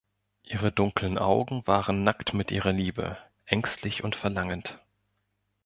Ihre 0.41 0.71
dunklen 0.71 1.19
Augen 1.19 1.61
waren 1.67 2.03
nackt 2.03 2.33
mit 2.33 2.49
ihrer 2.49 2.71
Liebe, 2.71 3.19
ängstlich 3.45 4.03
und 4.03 4.15
verlangend. 4.15 4.79